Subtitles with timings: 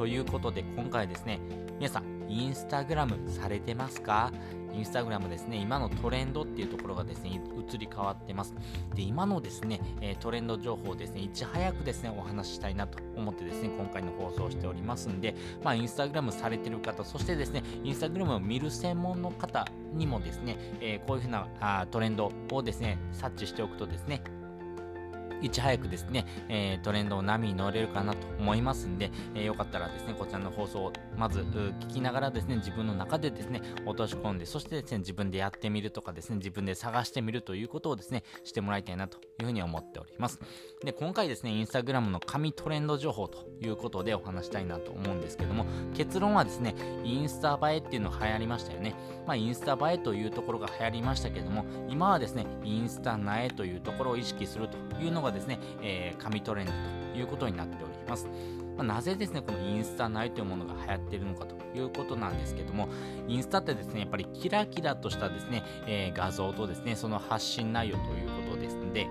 [0.00, 1.38] ということで今回ですね
[1.78, 4.32] 皆さんインスタグラムされてますか？
[4.72, 7.40] インスタグラムですね、今のトレンドっていうところがですね、
[7.70, 8.54] 移り変わってます。
[8.94, 9.80] で、今のですね、
[10.20, 15.34] トレンド情報をですね、いち早くですね、お話ししたいなと思ってですね、今回の放送をしておりますんで、
[15.64, 24.22] まあ、インスタグラムされてる方、そしてですね、インスタグラムを見る専門の方にもですね、え、こういうふうなあトレンドをですね、察知しておくとですね、
[25.42, 40.40] いち早くですね、えー、トレンドを波に乗れるかなと思いますんで、えー、よかったらですね、こちらの放送をまず聞きながらですね、自分の中でですね、落とし込んで、そしてですね、自分でやってみるとかですね、自分で探してみるということをですね、してもらいたいなというふうに思っております。
[40.84, 48.94] で、今回ですね、インスタグラムの神トレンド情報ということでお話したいなと思うんですけども、結論はですね、インスタ映えっていうの流行りましたよね。
[49.26, 58.26] まあ、インスタ映えというところが流行りましたけども、今はですね、インスタ苗というところを意識するというのがですね、えー、紙トレンドということになっております。
[58.76, 62.88] まあ、なぜですね、このインスタ内というものが流行っているのかということなんですけども、
[63.28, 69.06] インスタってですね、やっぱりキラキラとしたですね、えー、画像とですね、その発信内容ということですので、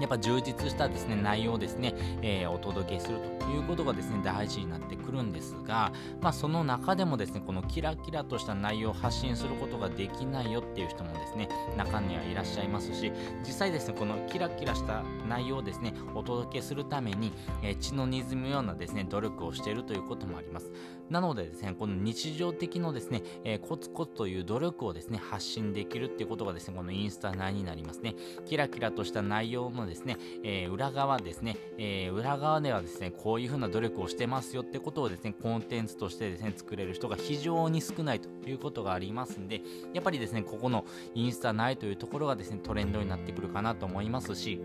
[0.00, 13.12] やっぱ充実したですね、内容をですね、えー、お届けするということがですね、大事になってくるんですが、まあその中でもですね、このキラキラとした内容を発信することができないよっていう人もですね、中にはいらっしゃいますし、
[13.46, 20.70] 実際ですね、このキラキラした内容をですね、お届けするために、えー、血の滲むようなですね、努力をしているということもあります。
[21.10, 28.14] なのでですね、この日常的のですね、えー、コツコツという努力をですね、発信できるっていうことがですね、このインスタ内になりますね。
[28.46, 39.60] キラキラとした内容のですね、えー、裏側ですね、えー、裏側ではですね、こういうふうな努力をしてますよってことをですね、コンテンツとしてですね、作れる人が非常に少ないということがありますんで、
[39.92, 44.60] やっぱりですね、ここのインスタないというところがですね、トレンドになってくるかなと思いますし、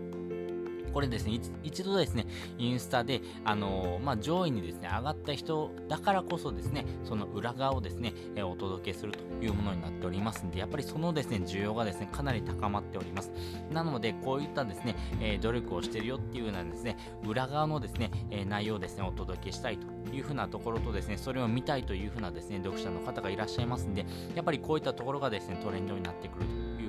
[0.92, 2.26] これですね、一度ですね、
[2.58, 13.30] インスタで、あのー、まあ、上位にですね、上がった人だからこそですね、その裏側をですね、えー、お届けするというものになっておりますんで、やっぱりそのですね、需要がですね、かなり高まっております。
[13.72, 26.44] なので、こういったですね、えー、努力をしてるよっていうようなですね、裏側のですね、え内容をですね、お届けしたいというふうなところとですね、それを見たいというふうなですね、読者の方がいらっしゃいますんで、やっぱりこういったところがですね、トレンドになってくる
[26.76, 26.79] と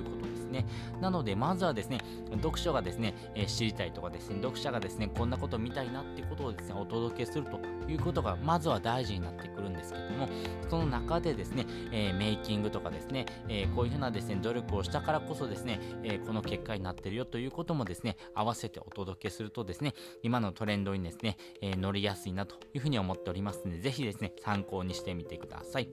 [0.52, 0.66] ね。
[1.00, 1.98] なので、まずはですね、
[2.36, 7.58] 読書がですね、えー、知りたいとかですね、読者がですね、こんなこと見たいなってことをですね、お届けすると
[7.90, 10.28] いうことが、まずは大事になってくるんですけども、
[10.68, 25.88] その中でですね、えー、メイキングとかですね、えー、こういうふうなですね、努力をしたからこそですね、えこの結果になってるよということもですね、合わせてお届けするとですね、今のトレンドにですね、え乗りやすいなというふうに思っておりますので、ぜひですね、参考にしてみてください。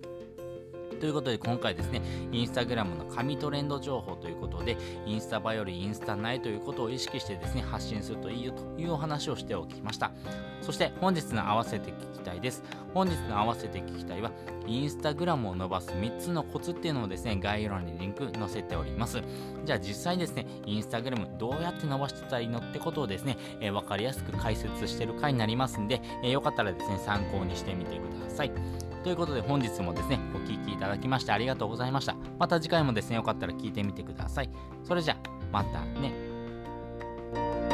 [1.00, 2.02] ということで今回ですね、
[2.32, 10.12] インスタグラムの神トレンド情報ということで、インスタ映えよりインスタないということを意識してですね、発信するといいよというお話をしておきました。
[10.62, 12.64] そして本日の合わせて聞きたいです。
[12.94, 14.32] 本日の合わせて聞きたいは、
[14.68, 19.22] インスタグラムを伸ばす3つのコツっていうのをですね、概要欄にリンク載せております。
[19.66, 28.89] じゃあ実際ですね、インスタグラムどうやって伸ばしてたらいいのってことをですね、えー、分かりやすく解説してる回になりますんで、えー、よかったらですね、参考にしてみてください。
[29.04, 32.16] ということで本日もですね、お聴きいただきましてありがとうございました。
[32.38, 34.50] また次回もですね、よかったら聞いてみてください。
[34.84, 37.69] それじゃあ、またね。